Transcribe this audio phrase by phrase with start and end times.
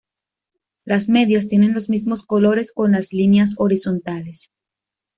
[0.83, 4.49] Las medias tienen los mismos colores con las líneas horizontales.